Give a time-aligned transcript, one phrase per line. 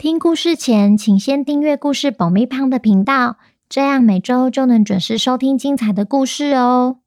[0.00, 3.36] 听故事前，请先订阅故事爆米胖的频道，
[3.68, 7.00] 这样每周就能准时收听精彩的故事哦。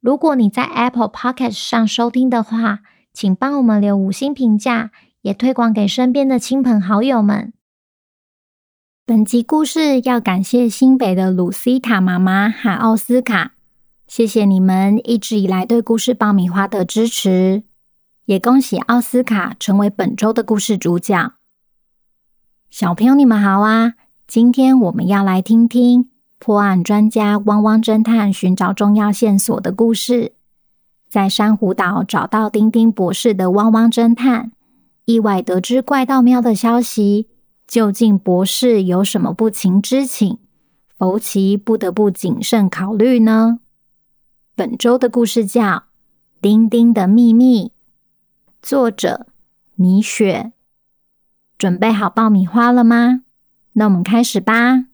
[0.00, 2.82] 如果你在 Apple Podcast 上收听的话，
[3.12, 7.52] 请帮我们留五星评价，也推广给身边的亲朋好友们。
[9.04, 13.54] 本集故事要感谢新北的鲁西塔妈妈和奥斯卡，
[14.06, 17.64] 谢谢你们一直以来对故事爆米花的支持，
[18.26, 21.32] 也恭喜奥斯卡成为本周的故事主角。
[22.74, 23.94] 小朋友，你们好啊！
[24.26, 26.10] 今天我们要来听听
[26.40, 30.32] 破案专家汪汪侦探寻找重要线索的故事。
[31.08, 34.50] 在珊瑚岛找到丁丁博士的汪汪侦探，
[35.04, 37.28] 意外得知怪盗喵的消息，
[37.68, 40.36] 究竟博士有什么不情之请？
[40.98, 43.60] 福奇不得不谨慎考虑呢？
[44.56, 45.62] 本周的故事叫
[46.40, 47.66] 《丁丁的秘密》，
[48.60, 49.28] 作者
[49.76, 50.50] 米雪。
[51.56, 53.22] 准备好爆米花了吗？
[53.74, 54.86] 那我们开始吧。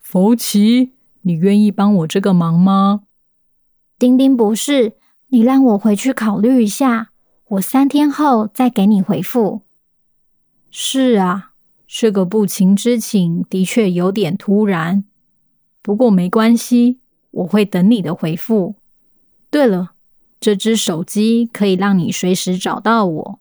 [0.00, 3.02] 福奇，你愿意帮我这个忙吗？
[3.98, 4.94] 丁丁博士，
[5.28, 7.10] 你让我回去考虑一下，
[7.48, 9.62] 我三天后再给你回复。
[10.70, 11.52] 是啊，
[11.86, 15.04] 这个不情之请的确有点突然，
[15.82, 18.76] 不过没关系，我会等你的回复。
[19.50, 19.92] 对了，
[20.40, 23.40] 这只手机可以让你随时找到我。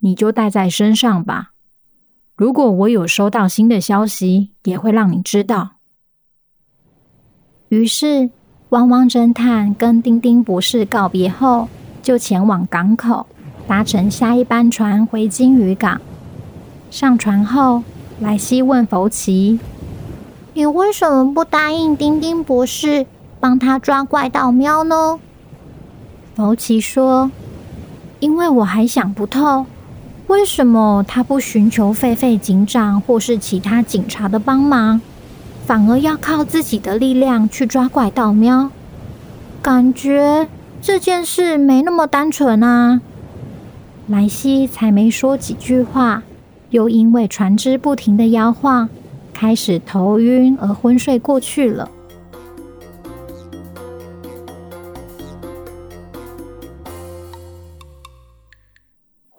[0.00, 1.52] 你就带在身上吧。
[2.36, 5.72] 如果我有收到新的消息，也会让你知道。
[7.68, 8.30] 于是，
[8.70, 11.68] 汪汪侦探跟丁丁博士告别后，
[12.02, 13.26] 就前往港口，
[13.68, 16.00] 搭乘下一班船回鲸鱼港。
[16.90, 17.82] 上船后，
[18.20, 19.60] 莱西问福奇
[20.54, 23.06] ：“你为什么不答应丁丁博士
[23.38, 25.20] 帮他抓怪盗喵呢？”
[26.34, 27.30] 福奇说
[28.18, 29.66] ：“因为我还想不透。”
[30.30, 35.00] 为什么他不寻求狒狒警长或是其他警察的帮忙，
[35.66, 38.70] 反而要靠自己的力量去抓怪盗喵？
[39.60, 40.46] 感觉
[40.80, 43.00] 这件事没那么单纯啊！
[44.06, 46.22] 莱西才没说几句话，
[46.68, 48.88] 又因为船只不停的摇晃，
[49.34, 51.90] 开始头晕而昏睡过去了。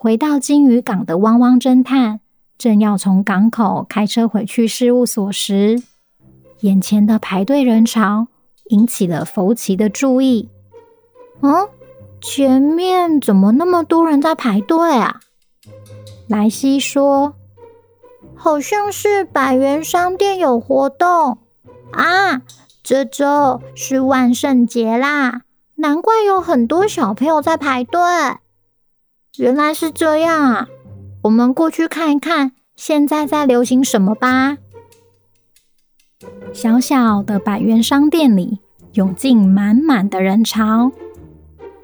[0.04, 2.22] 回到鲸鱼港的汪汪侦探，
[2.58, 5.84] 正要从港口开车回去事务所时，
[6.62, 8.26] 眼前的排队人潮
[8.70, 10.50] 引起了福奇的注意。
[11.42, 11.70] 嗯，
[12.20, 15.20] 前面怎么那么多人在排队啊？
[16.28, 17.36] 莱西说
[18.34, 21.38] ：“好像是百元商店有活动
[21.92, 22.42] 啊，
[22.82, 25.44] 这周是万圣节啦，
[25.76, 28.00] 难怪有很多小朋友在排队。”
[29.38, 30.68] 原来是这样啊！
[31.24, 34.58] 我们过去看一看，现在在流行什么吧。
[36.52, 38.60] 小小的百元商店里
[38.94, 40.92] 涌进满满的人潮，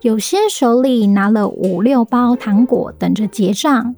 [0.02, 3.96] 有些手里拿了五六包糖果等着结账，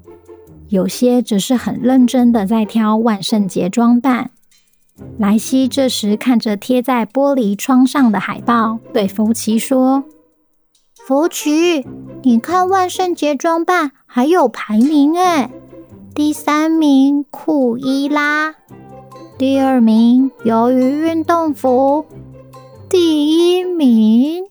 [0.67, 4.29] 有些则是很认真的在挑万圣节装扮。
[5.17, 10.03] 莱西这时看着贴在玻璃窗上的海报，对福奇说。
[11.09, 11.87] 福奇，
[12.21, 15.49] 你看万圣节装扮还有排名诶，
[16.13, 18.53] 第三名库伊拉，
[19.35, 22.05] 第二名鱿鱼运动服，
[22.87, 24.43] 第一名。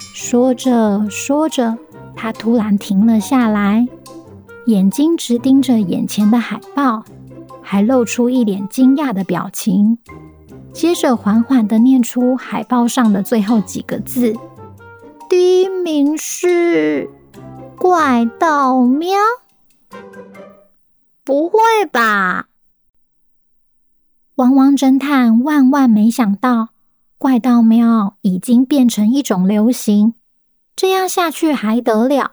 [0.00, 1.76] 说着说着，
[2.14, 3.86] 他突然停了下来，
[4.64, 7.04] 眼睛直盯着眼前的海报，
[7.60, 9.98] 还露出一脸惊讶的表情。
[10.72, 14.34] 接着缓缓地念出海报上的最后几个字。
[15.28, 17.10] 第一名是
[17.76, 19.10] 怪盗喵？
[21.24, 21.58] 不会
[21.90, 22.48] 吧！
[24.36, 26.68] 汪汪侦探万万没想到，
[27.18, 30.14] 怪盗喵已经变成一种流行。
[30.76, 32.32] 这样下去还得了？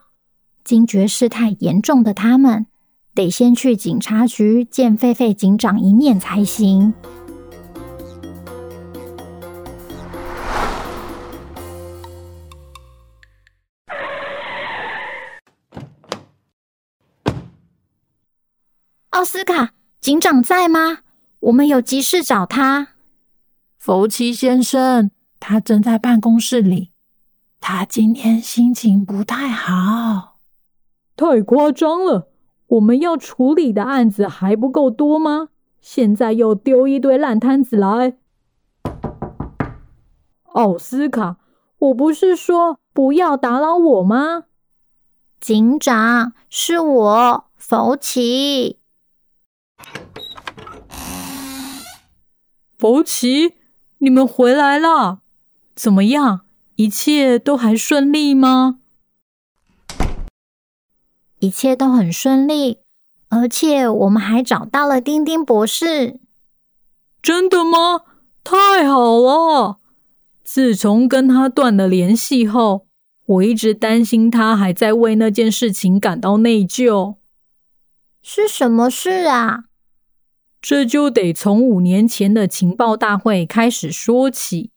[0.64, 2.68] 惊觉事态严重的他们，
[3.16, 6.94] 得先去警察局见狒狒警长一面才行。
[19.14, 21.02] 奥斯卡，警长在吗？
[21.42, 22.88] 我们有急事找他。
[23.78, 26.90] 福奇先生，他正在办公室里。
[27.60, 30.40] 他今天心情不太好。
[31.16, 32.32] 太夸张了！
[32.66, 35.50] 我们要处理的案子还不够多吗？
[35.80, 38.18] 现在又丢一堆烂摊子来。
[40.54, 41.38] 奥斯卡，
[41.78, 44.46] 我不是说不要打扰我吗？
[45.40, 48.80] 警长，是我，福奇。
[52.84, 53.54] 福奇，
[54.00, 55.22] 你们回来了？
[55.74, 56.42] 怎么样？
[56.76, 58.80] 一切都还顺利吗？
[61.40, 62.80] 一切都很顺利，
[63.30, 66.20] 而且我们还找到了丁丁博士。
[67.22, 68.02] 真的吗？
[68.44, 69.78] 太好了！
[70.44, 72.88] 自从跟他断了联系后，
[73.26, 77.16] 我一直担心他还在为那件事情感到内疚。
[78.22, 79.68] 是什么事啊？
[80.64, 84.70] 这就得从五年前的情报大会开始说起。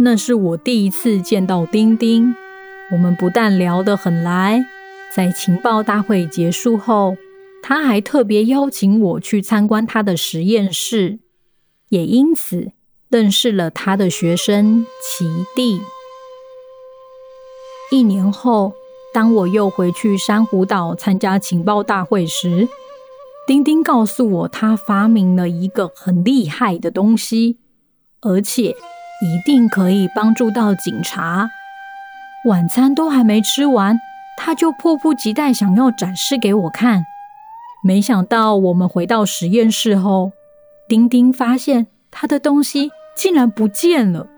[0.00, 2.34] 那是我第一次见到丁丁，
[2.92, 4.66] 我们不但聊得很来，
[5.16, 7.16] 在情报大会结束后，
[7.62, 11.20] 他还特别邀请我去参观他的实验室，
[11.88, 12.72] 也因此
[13.08, 15.24] 认识了他的学生奇
[15.56, 15.80] 蒂。
[17.90, 18.74] 一年后，
[19.14, 22.68] 当我又回去珊瑚岛参加情报大会时，
[23.46, 27.58] 丁丁告诉我，他发明了一个很厉害的东西，
[28.20, 28.70] 而且
[29.22, 31.48] 一定可以帮助到警察。
[32.44, 33.98] 晚餐都还没吃完，
[34.36, 37.04] 他就迫不及待想要展示给我看。
[37.82, 40.32] 没想到我们回到实验室后，
[40.86, 44.28] 丁丁发现他的东西竟然不见了，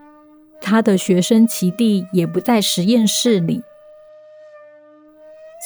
[0.60, 3.62] 他的学生奇弟也不在实验室里。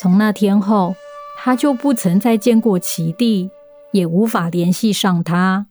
[0.00, 0.96] 从那天后，
[1.38, 3.50] 他就不曾再见过奇蒂，
[3.93, 5.67] 也无法联系上他。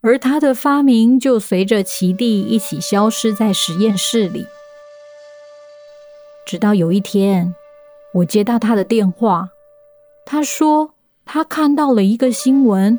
[0.00, 4.46] 而他的发明就随着奇蒂一起消失在实验室里。
[6.44, 7.54] 直到有一天，
[8.14, 9.50] 我接到他的电话，
[10.26, 12.98] 他说他看到了一个新闻，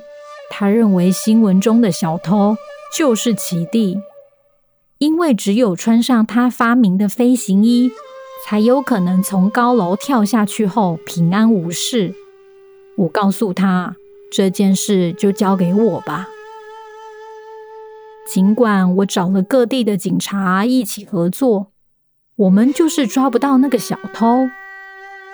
[0.49, 2.55] 他认为新闻中的小偷
[2.93, 3.99] 就是奇蒂，
[4.97, 7.91] 因为只有穿上他发明的飞行衣，
[8.45, 12.13] 才有可能从高楼跳下去后平安无事。
[12.97, 13.95] 我告诉他，
[14.31, 16.27] 这件事就交给我吧。
[18.27, 21.71] 尽管我找了各地的警察一起合作，
[22.35, 24.47] 我们就是抓不到那个小偷。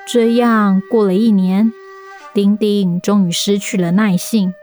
[0.07, 1.71] 这样过了一年，
[2.33, 4.53] 丁丁终于失去了耐性，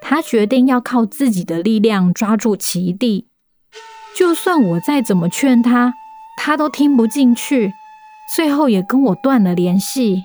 [0.00, 3.28] 他决定要靠自己的力量抓住奇蒂。
[4.16, 5.94] 就算我再怎么劝他，
[6.36, 7.72] 他都听不进去，
[8.34, 10.24] 最后也跟我断了联系。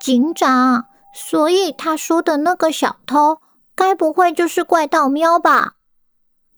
[0.00, 3.40] 警长，所以他说的那个小偷。
[3.76, 5.76] 该不会就是怪盗喵吧？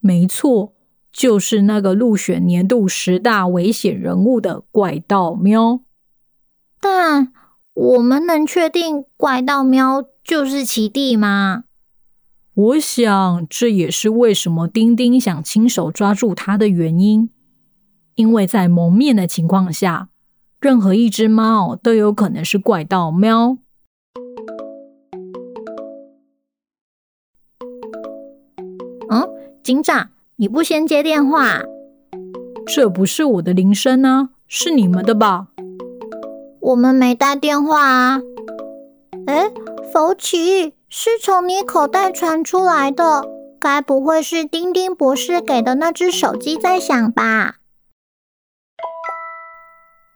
[0.01, 0.73] 没错，
[1.13, 5.83] 就是那个入选年度十大危险人物的怪盗喵。
[6.81, 7.33] 但
[7.75, 11.63] 我们能确定怪盗喵就是奇弟吗？
[12.55, 17.31] 我想这也是为什么丁丁想亲手抓住他的原因。
[18.15, 20.09] 因为在蒙面的情况下，
[20.61, 23.59] 任何一只猫都有可能是怪盗喵。
[29.11, 29.29] 嗯
[29.63, 31.63] 警长，你不先接电话？
[32.67, 35.49] 这不是我的铃声啊，是你们的吧？
[36.61, 38.21] 我们没带电话啊。
[39.27, 39.51] 哎，
[39.93, 43.25] 福奇，是从你口袋传出来的，
[43.61, 47.57] 该不会是丁丁博士给的那只手机在响吧？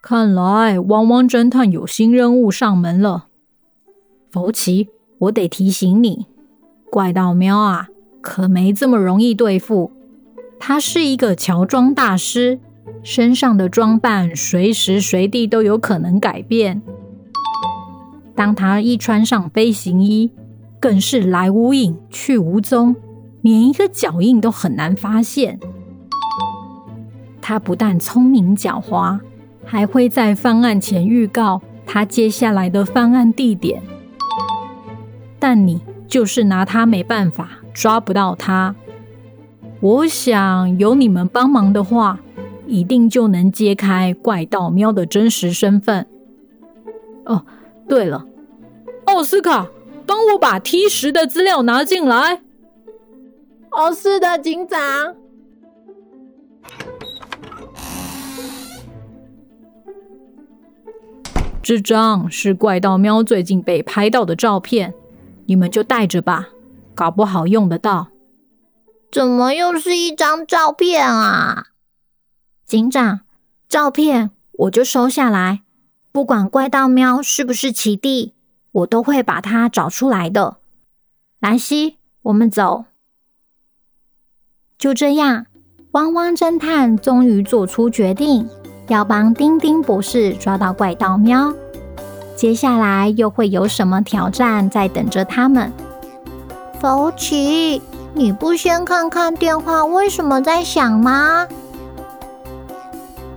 [0.08, 3.26] 看来汪汪侦探有新任务上门了。
[4.30, 6.26] 福奇，我得提醒你，
[6.92, 7.88] 怪盗喵啊！
[8.20, 9.90] 可没这么容易对付。
[10.60, 12.60] 他是一个乔装大师，
[13.02, 16.80] 身上的装扮随时随地都有可能改变。
[18.36, 20.30] 当他一穿上飞行衣，
[20.78, 22.94] 更是来无影去无踪，
[23.42, 25.58] 连一个脚印都很难发现。
[27.42, 29.18] 他不但聪明狡猾，
[29.66, 33.82] 还会在犯案前预告他接下来的犯案地点。
[35.38, 37.50] 但你就是拿他没办法。
[37.74, 38.74] 抓不到他，
[39.80, 42.18] 我想有你们帮忙的话，
[42.66, 46.06] 一定就能揭开怪盗喵的真实身份。
[47.26, 47.44] 哦，
[47.86, 48.24] 对了，
[49.04, 49.66] 奥斯卡，
[50.06, 52.40] 帮我把 T 十的资料拿进来。
[53.72, 55.14] 哦，是的，警长。
[61.62, 64.94] 这张是怪盗喵最近被拍到的照片，
[65.46, 66.48] 你们就带着吧，
[66.94, 68.08] 搞不好用得到。
[69.10, 71.68] 怎么又是一张照片啊？
[72.66, 73.20] 警长，
[73.68, 75.62] 照片我就收下来，
[76.12, 78.34] 不管怪盗喵是不是奇弟，
[78.72, 80.58] 我都会把它找出来的。
[81.40, 82.84] 兰西，我们走。
[84.78, 85.46] 就这样，
[85.92, 88.48] 汪汪侦探终于做出决定。
[88.88, 91.52] 要帮丁丁博士抓到怪盗喵，
[92.36, 95.72] 接下来又会有什么挑战在等着他们？
[96.80, 97.82] 福奇，
[98.14, 101.48] 你不先看看电话为什么在响吗？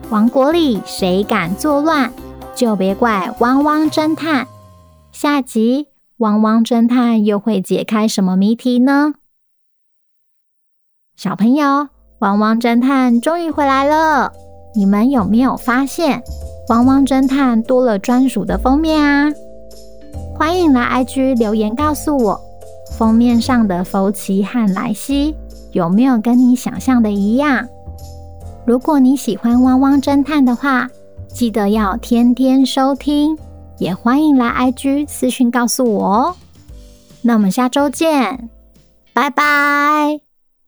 [0.09, 2.11] 王国里谁敢作乱，
[2.53, 4.47] 就别怪汪汪侦探。
[5.11, 5.87] 下集
[6.17, 9.13] 汪汪侦探又会解开什么谜题呢？
[11.15, 11.89] 小朋友，
[12.19, 14.31] 汪汪侦探终于回来了。
[14.73, 16.23] 你们有没有发现，
[16.69, 19.31] 汪汪侦探多了专属的封面啊？
[20.35, 22.39] 欢迎来 IG 留言告诉我，
[22.97, 25.35] 封面上的福奇和莱西
[25.71, 27.67] 有没有跟你想象的一样？
[28.65, 30.89] 如果你喜欢汪汪侦探的话，
[31.27, 33.37] 记得要天天收听，
[33.79, 36.35] 也欢迎来 IG 私讯告诉我哦。
[37.21, 38.49] 那我们下周见，
[39.13, 40.28] 拜拜。